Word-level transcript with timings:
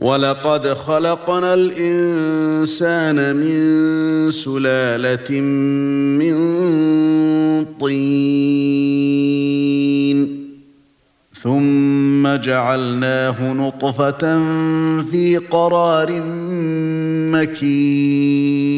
ولقد 0.00 0.66
خلقنا 0.68 1.54
الانسان 1.54 3.36
من 3.36 4.30
سلاله 4.30 5.40
من 6.20 6.36
طين 7.80 9.00
ثم 11.42 12.36
جعلناه 12.36 13.52
نطفه 13.52 14.38
في 15.02 15.36
قرار 15.50 16.22
مكين 17.32 18.70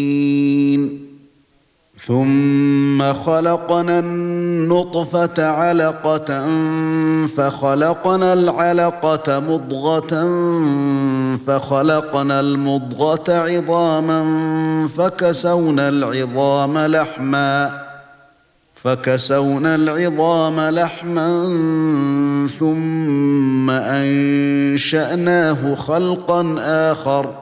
ثم 2.06 3.12
خلقنا 3.12 3.98
النطفة 3.98 5.46
علقة 5.46 6.46
فخلقنا 7.36 8.32
العلقة 8.32 9.40
مضغة 9.40 10.10
فخلقنا 11.46 12.40
المضغة 12.40 13.24
عظاما 13.28 14.22
فكسونا 14.96 15.88
العظام 15.88 16.78
لحما 16.78 17.82
فكسونا 18.74 19.74
العظام 19.74 20.60
لحما 20.60 21.28
ثم 22.58 23.70
أنشأناه 23.70 25.74
خلقا 25.74 26.56
آخر 26.58 27.41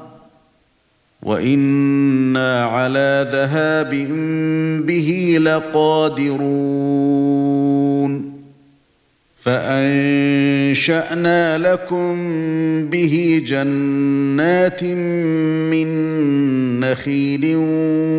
وأنا 1.23 2.65
على 2.65 3.27
ذهاب 3.31 3.89
به 4.85 5.37
لقادرون 5.41 6.81
فانشانا 9.33 10.77
لكم 11.57 12.15
به 12.89 13.43
جنات 13.45 14.83
من 14.83 15.89
نخيل 16.79 17.55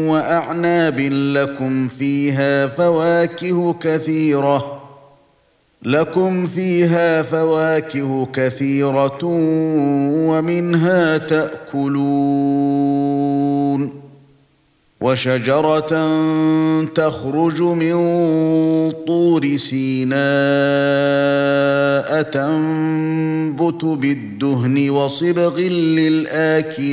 واعناب 0.09 1.01
لكم 1.11 1.89
فيها 1.89 2.67
فواكه 2.67 3.73
كثيره 3.81 4.82
لكم 5.85 6.47
فيها 6.47 7.23
فواكه 7.23 8.29
كثيرة 8.33 9.19
ومنها 10.29 11.19
تأكلون 11.19 12.73
وشجرة 15.01 15.93
تخرج 16.85 17.63
من 17.63 17.93
طور 19.07 19.57
سيناء 19.57 20.23
تنبت 22.23 23.85
بالدهن 23.85 24.91
وصبغ 24.91 25.61
للآكلين 25.61 26.93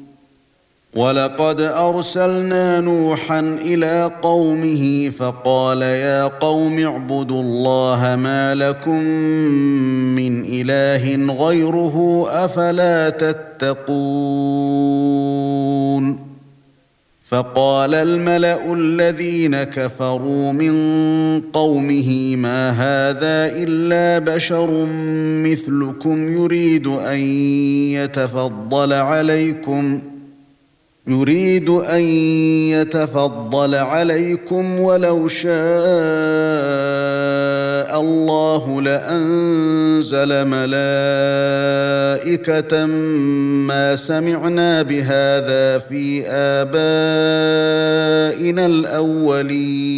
ولقد 0.95 1.61
أرسلنا 1.61 2.79
نوحا 2.79 3.39
إلى 3.39 4.11
قومه 4.21 5.09
فقال 5.09 5.81
يا 5.81 6.23
قوم 6.23 6.79
اعبدوا 6.79 7.41
الله 7.41 8.15
ما 8.15 8.55
لكم 8.55 8.99
من 10.15 10.45
إله 10.45 11.33
غيره 11.45 12.25
أفلا 12.29 13.09
تتقون؟ 13.09 14.51
فقال 17.23 17.95
الملأ 17.95 18.73
الذين 18.73 19.63
كفروا 19.63 20.51
من 20.51 20.73
قومه 21.41 22.35
ما 22.35 22.69
هذا 22.71 23.63
إلا 23.63 24.35
بشر 24.35 24.85
مثلكم 25.43 26.29
يريد 26.29 26.87
أن 26.87 27.19
يتفضل 27.95 28.93
عليكم 28.93 29.99
يريد 31.07 31.69
أن 31.69 32.01
يتفضل 32.69 33.75
عليكم 33.75 34.79
ولو 34.79 35.27
شاء 35.27 35.51
الله 38.01 38.81
لأنزل 38.81 40.47
ملائكة 40.47 40.75
ما 42.85 43.95
سمعنا 43.95 44.81
بهذا 44.81 45.77
في 45.79 46.23
آبائنا 46.27 47.05
الأولين. 48.65 49.91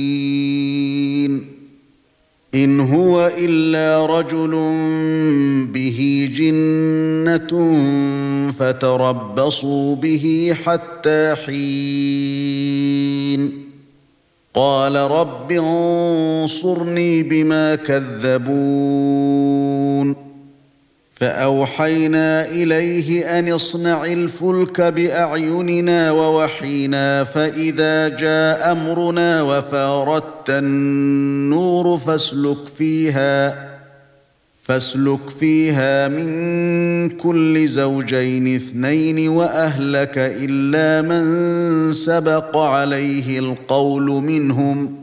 إن 2.55 2.79
هو 2.79 3.31
إلا 3.37 4.05
رجل 4.05 4.51
به 5.73 6.29
جنة 6.35 7.77
فتربصوا 8.51 9.95
به 9.95 10.55
حتى 10.65 11.35
حين. 11.45 12.43
قال 14.53 14.95
رب 14.95 15.51
انصرني 15.51 17.23
بما 17.23 17.75
كذبون. 17.75 18.63
فأوحينا 21.15 22.45
إليه 22.45 23.39
أن 23.39 23.49
اصنع 23.49 24.05
الفلك 24.05 24.81
بأعيننا 24.81 26.11
ووحينا 26.11 27.23
فإذا 27.23 28.09
جاء 28.09 28.71
أمرنا 28.71 29.41
وفاردت 29.41 30.49
النور 30.49 31.97
فاسلك 31.97 32.67
فيها 32.67 33.69
فاسلك 34.61 35.29
فيها 35.29 36.07
من 36.07 37.09
كل 37.09 37.67
زوجين 37.67 38.55
اثنين 38.55 39.29
وأهلك 39.29 40.17
إلا 40.17 41.01
من 41.01 41.93
سبق 41.93 42.57
عليه 42.57 43.39
القول 43.39 44.03
منهم. 44.03 45.02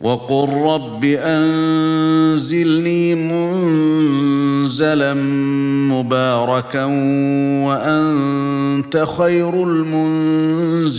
وقل 0.00 0.48
رب 0.48 1.04
أنزلني 1.04 3.14
منزلا 3.14 5.14
مباركا 5.94 6.84
وأنت 7.64 9.06
خير 9.18 9.64
المنزلين. 9.64 10.98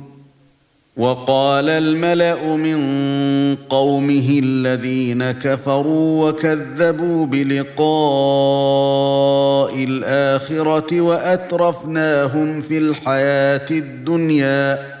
وقال 0.97 1.69
الملأ 1.69 2.55
من 2.55 2.81
قومه 3.69 4.39
الذين 4.43 5.31
كفروا 5.31 6.29
وكذبوا 6.29 7.25
بلقاء 7.25 7.83
الآخرة 9.83 11.01
وأترفناهم 11.01 12.61
في 12.61 12.77
الحياة 12.77 13.65
الدنيا 13.71 15.00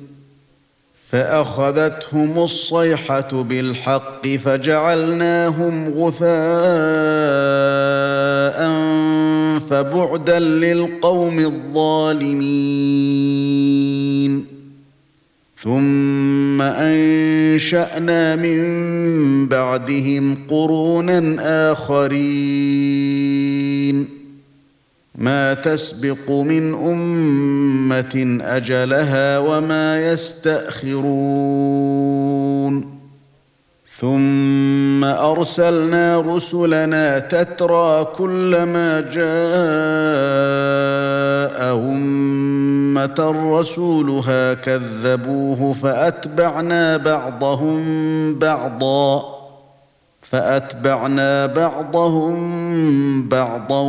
فأخذتهم 1.11 2.39
الصيحة 2.39 3.43
بالحق 3.43 4.27
فجعلناهم 4.27 5.93
غثاء 5.93 6.31
فبعدا 9.59 10.39
للقوم 10.39 11.39
الظالمين. 11.39 12.51
ثم 15.57 16.61
أنشأنا 16.61 18.35
من 18.35 19.47
بعدهم 19.47 20.37
قرونا 20.49 21.37
آخرين. 21.71 23.01
ما 25.21 25.53
تسبق 25.53 26.31
من 26.31 26.73
أمة 26.73 28.39
أجلها 28.41 29.39
وما 29.39 30.11
يستأخرون. 30.11 31.01
ثم 33.97 35.03
أرسلنا 35.03 36.21
رسلنا 36.21 37.19
تترى 37.19 38.05
كلما 38.15 39.01
جاء 39.01 39.21
أمة 41.89 43.19
رسولها 43.59 44.53
كذبوه 44.53 45.73
فأتبعنا 45.73 46.97
بعضهم 46.97 47.83
بعضا. 48.39 49.40
فأتبعنا 50.31 51.45
بعضهم 51.45 52.37
بعضا 53.27 53.81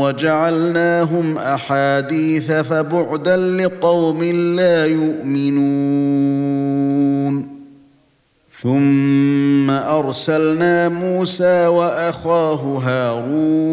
وجعلناهم 0.00 1.38
أحاديث 1.38 2.52
فبعدا 2.52 3.36
لقوم 3.36 4.22
لا 4.58 4.86
يؤمنون. 4.86 6.38
ثم 8.62 9.70
أرسلنا 9.70 10.88
موسى 10.88 11.66
وأخاه 11.66 12.78
هارون 12.84 13.68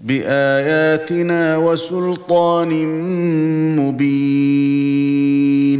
بآياتنا 0.00 1.56
وسلطان 1.56 2.70
مبين. 3.76 5.77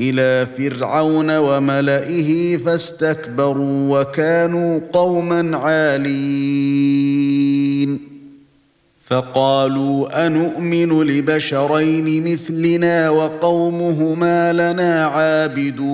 إلى 0.00 0.46
فرعون 0.46 1.36
وملئه 1.36 2.56
فاستكبروا 2.56 4.00
وكانوا 4.00 4.80
قوما 4.92 5.56
عالين. 5.56 7.36
فقالوا 9.06 10.26
انومن 10.26 11.02
لبشرين 11.02 12.32
مثلنا 12.32 13.10
وقومهما 13.10 14.52
لنا 14.52 15.04
عابدون. 15.04 15.86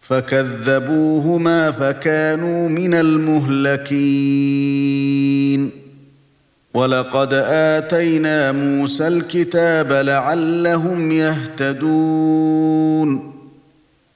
فكذبوهما 0.00 1.70
فكانوا 1.70 2.68
من 2.68 2.94
المهلكين. 2.94 3.90
ولقد 6.76 7.32
آتينا 7.48 8.52
موسى 8.52 9.08
الكتاب 9.08 9.92
لعلهم 9.92 11.12
يهتدون. 11.12 12.56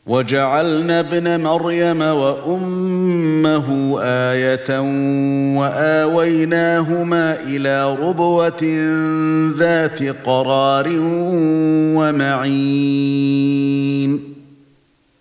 وجعلنا 0.06 1.00
ابن 1.00 1.40
مريم 1.40 2.00
وأمه 2.02 3.98
آية 4.02 4.80
وآويناهما 5.58 7.36
إلى 7.46 7.96
ربوة 7.96 8.62
ذات 9.58 10.02
قرار 10.26 10.88
ومعين. 11.96 13.50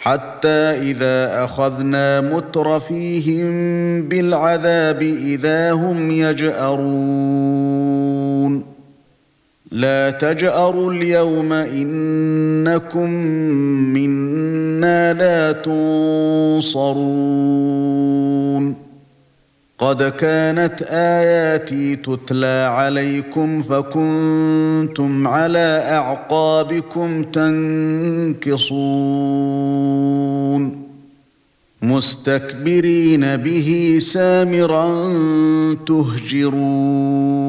حتى 0.00 0.48
إذا 0.90 1.44
أخذنا 1.44 2.20
مترفيهم 2.20 3.48
بالعذاب 4.02 5.02
إذا 5.02 5.72
هم 5.72 6.10
يجأرون. 6.10 7.48
لا 9.72 10.10
تجأروا 10.10 10.92
اليوم 10.92 11.52
إنكم 11.52 13.10
منا 13.94 15.12
لا 15.12 15.52
تنصرون. 15.52 16.78
قد 19.78 20.02
كانت 20.02 20.82
آياتي 20.90 21.96
تتلى 21.96 22.68
عليكم 22.72 23.60
فكنتم 23.60 25.28
على 25.28 25.84
أعقابكم 25.90 27.22
تنكصون 27.22 28.68
مستكبرين 31.82 33.36
به 33.36 33.98
سامرا 34.02 35.04
تهجرون 35.86 37.48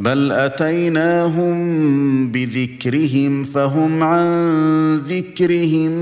بل 0.00 0.32
أتيناهم 0.32 1.58
بذكرهم 2.28 3.44
فهم 3.44 4.02
عن 4.02 4.96
ذكرهم 4.96 5.92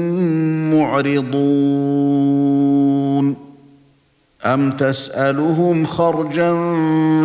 معرضون. 0.74 2.28
أم 4.44 4.70
تسألهم 4.70 5.84
خرجا 5.84 6.76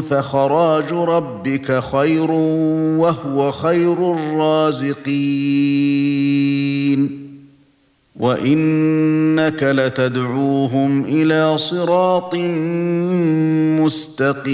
فخراج 0.09 0.93
ربك 0.93 1.79
خير 1.79 2.31
وهو 3.01 3.51
خير 3.51 4.13
الرازقين. 4.13 5.03
وإنك 8.15 9.63
لتدعوهم 9.63 11.05
إلى 11.05 11.57
صراط 11.57 12.35
مستقيم. 13.79 14.53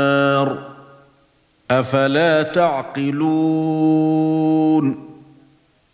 أفلا 1.79 2.43
تعقلون 2.43 3.71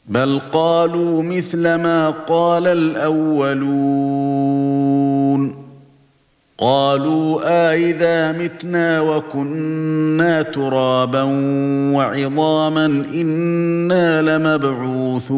بل 0.05 0.41
قالوا 0.51 1.23
مثل 1.23 1.75
ما 1.75 2.09
قال 2.09 2.67
الأولون 2.67 4.07
قالوا 6.57 7.41
آئذا 7.71 8.31
متنا 8.31 9.01
وكنا 9.01 10.41
ترابا 10.41 11.23
وعظاما 11.93 12.85
إنا 13.13 14.21
لمبعوثون 14.21 15.37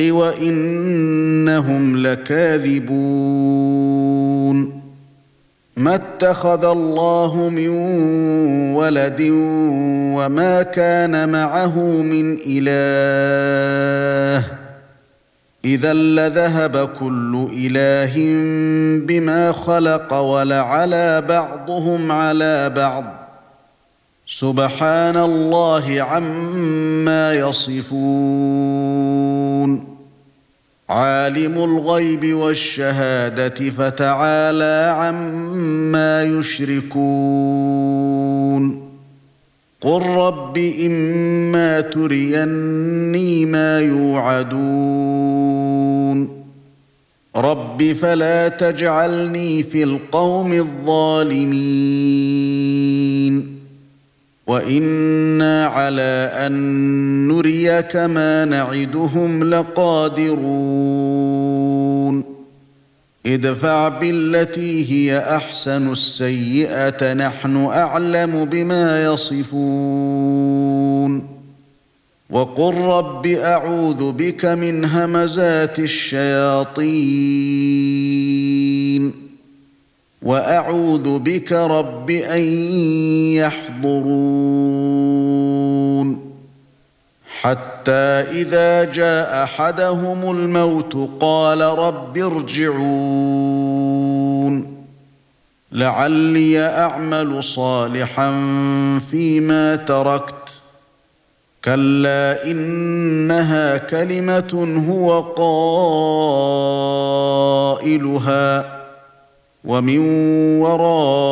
وإنهم 0.00 1.96
لكاذبون. 1.96 2.94
ما 5.76 5.94
اتخذ 5.94 6.64
الله 6.64 7.48
من 7.48 7.68
ولد 8.74 9.20
وما 10.16 10.62
كان 10.62 11.28
معه 11.28 11.78
من 11.78 12.38
إله. 12.46 14.44
إذا 15.64 15.92
لذهب 15.92 16.88
كل 17.00 17.48
إله 17.52 18.14
بما 19.06 19.52
خلق 19.52 20.14
ولعلى 20.14 21.20
بعضهم 21.28 22.12
على 22.12 22.70
بعض. 22.70 23.23
سبحان 24.26 25.16
الله 25.16 26.02
عما 26.02 27.34
يصفون. 27.34 27.94
عالم 30.88 31.64
الغيب 31.64 32.34
والشهادة 32.34 33.70
فتعالى 33.70 34.94
عما 34.96 36.22
يشركون. 36.22 36.94
قل 39.80 40.06
رب 40.06 40.58
إما 40.58 41.80
تريني 41.80 43.46
ما 43.46 43.80
يوعدون. 43.80 44.84
رب 47.36 47.92
فلا 47.92 48.48
تجعلني 48.48 49.62
في 49.62 49.82
القوم 49.82 50.52
الظالمين. 50.52 51.44
وأنا 54.46 55.66
على 55.66 56.30
ان 56.46 56.52
نريك 57.28 57.96
ما 57.96 58.44
نعدهم 58.44 59.44
لقادرون 59.44 61.04
ادفع 63.26 63.88
بالتي 63.88 64.92
هي 64.92 65.18
احسن 65.18 65.92
السيئه 65.92 67.12
نحن 67.12 67.56
اعلم 67.56 68.44
بما 68.44 69.04
يصفون 69.04 70.54
وقل 72.30 72.74
رب 72.74 73.26
اعوذ 73.26 74.12
بك 74.12 74.44
من 74.44 74.84
همزات 74.84 75.78
الشياطين 75.78 76.84
وأعوذ 80.24 81.18
بك 81.18 81.52
رب 81.52 82.10
أن 82.10 82.42
يحضرون. 83.32 84.04
حتى 87.40 87.92
إذا 87.92 88.84
جاء 88.84 89.44
أحدهم 89.44 90.30
الموت 90.30 91.10
قال 91.20 91.60
رب 91.60 92.18
ارجعون. 92.18 92.74
لعلي 95.72 96.60
أعمل 96.60 97.42
صالحا 97.42 98.30
فيما 99.10 99.76
تركت. 99.76 100.60
كلا 101.64 102.50
إنها 102.50 103.76
كلمة 103.76 104.84
هو 104.88 105.20
قائلها. 107.80 108.83
ومن 109.64 109.98
ورائهم 110.60 111.24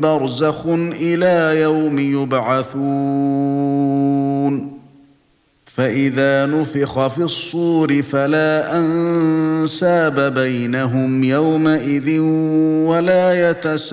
برزخ 0.00 0.66
إلى 1.00 1.60
يوم 1.60 1.98
يبعثون. 1.98 3.62
فإذا 5.64 6.46
نفخ 6.46 7.08
في 7.08 7.22
الصور 7.22 8.02
فلا 8.02 8.78
أنساب 8.78 10.34
بينهم 10.34 11.24
يومئذ 11.24 12.20
ولا 12.90 13.50
يتساءلون. 13.50 13.92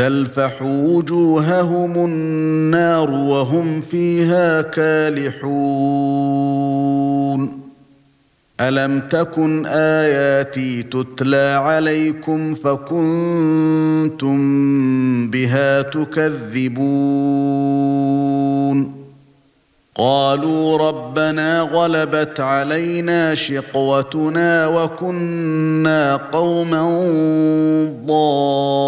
تلفح 0.00 0.62
وجوههم 0.62 2.04
النار 2.04 3.10
وهم 3.10 3.80
فيها 3.80 4.62
كالحون. 4.62 5.40
ألم 8.60 9.00
تكن 9.00 9.66
آياتي 9.66 10.82
تتلى 10.82 11.60
عليكم 11.64 12.54
فكنتم 12.54 14.40
بها 15.30 15.82
تكذبون؟ 15.82 16.70
قالوا 19.94 20.78
ربنا 20.78 21.60
غلبت 21.60 22.40
علينا 22.40 23.34
شقوتنا 23.34 24.66
وكنا 24.66 26.16
قوما 26.16 26.82
ضالين. 28.06 28.80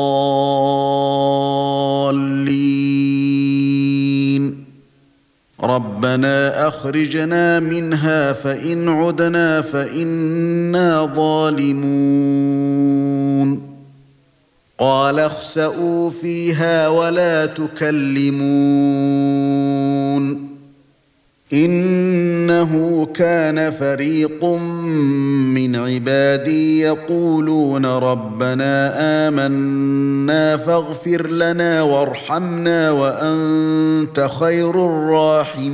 ربنا 5.62 6.68
أخرجنا 6.68 7.60
منها 7.60 8.32
فإن 8.32 8.88
عدنا 8.88 9.60
فإنا 9.60 11.12
ظالمون. 11.16 12.82
قال 14.78 15.18
اخسئوا 15.18 16.10
فيها 16.10 16.88
ولا 16.88 17.46
تكلمون. 17.46 18.42
إنه 21.52 23.06
كان 23.14 23.70
فريق 23.70 24.44
من 24.44 25.76
عبادي 25.76 26.80
يقولون 26.80 27.86
ربنا 27.86 28.94
آمنا 29.28 30.56
فاغفر 30.56 31.26
لنا 31.26 31.82
وارحمنا 31.82 32.90
وأنت 32.90 34.28
خير 34.40 34.70
الراحمين. 34.70 35.72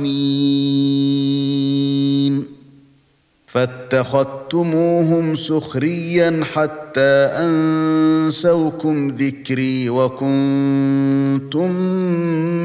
فاتخذتموهم 3.53 5.35
سخريا 5.35 6.41
حتى 6.53 7.29
أنسوكم 7.45 9.07
ذكري 9.09 9.89
وكنتم 9.89 11.71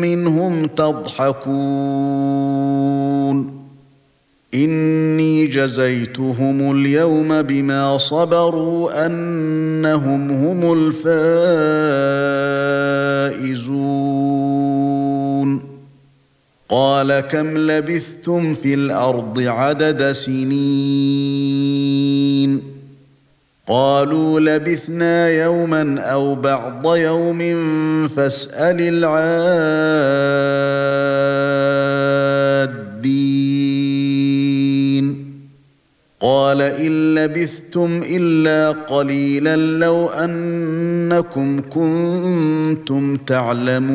منهم 0.00 0.66
تضحكون. 0.66 1.44
إني 4.54 5.46
جزيتهم 5.46 6.72
اليوم 6.72 7.42
بما 7.42 7.96
صبروا 7.96 9.06
أنهم 9.06 10.30
هم 10.30 10.72
الفائزون. 13.32 14.43
قال 16.74 17.20
كم 17.20 17.58
لبثتم 17.58 18.54
في 18.54 18.74
الأرض 18.74 19.40
عدد 19.40 20.12
سنين؟ 20.12 21.54
قالوا 23.66 24.40
لبثنا 24.40 25.28
يوما 25.28 26.00
أو 26.00 26.34
بعض 26.34 26.96
يوم 26.96 27.38
فاسأل 28.08 28.80
العادين. 28.80 29.34
قال 36.20 36.62
إن 36.62 37.14
لبثتم 37.14 38.02
إلا 38.10 38.70
قليلا 38.70 39.56
لو 39.56 40.08
أنكم 40.08 41.60
كنتم 41.70 43.16
تعلمون. 43.16 43.94